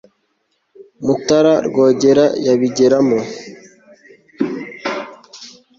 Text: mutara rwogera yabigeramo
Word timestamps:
mutara 1.05 1.53
rwogera 1.67 2.25
yabigeramo 2.47 3.19